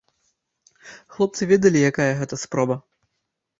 [1.17, 2.81] Хлопцы ведалі, якая гэта спроба.